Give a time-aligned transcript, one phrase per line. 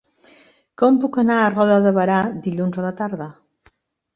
[0.81, 2.17] Com puc anar a Roda de Berà
[2.47, 3.29] dilluns a la tarda?